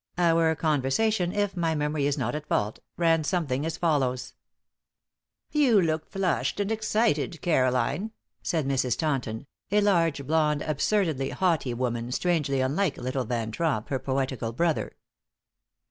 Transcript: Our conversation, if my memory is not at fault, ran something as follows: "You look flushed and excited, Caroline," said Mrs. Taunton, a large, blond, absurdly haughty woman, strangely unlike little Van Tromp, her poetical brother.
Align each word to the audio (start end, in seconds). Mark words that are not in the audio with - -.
Our 0.17 0.55
conversation, 0.55 1.31
if 1.31 1.55
my 1.55 1.75
memory 1.75 2.07
is 2.07 2.17
not 2.17 2.33
at 2.33 2.47
fault, 2.47 2.79
ran 2.97 3.23
something 3.23 3.67
as 3.67 3.77
follows: 3.77 4.33
"You 5.51 5.79
look 5.79 6.09
flushed 6.09 6.59
and 6.59 6.71
excited, 6.71 7.39
Caroline," 7.43 8.09
said 8.41 8.65
Mrs. 8.67 8.97
Taunton, 8.97 9.45
a 9.71 9.79
large, 9.79 10.25
blond, 10.25 10.63
absurdly 10.63 11.29
haughty 11.29 11.75
woman, 11.75 12.11
strangely 12.11 12.61
unlike 12.61 12.97
little 12.97 13.25
Van 13.25 13.51
Tromp, 13.51 13.89
her 13.89 13.99
poetical 13.99 14.51
brother. 14.53 14.95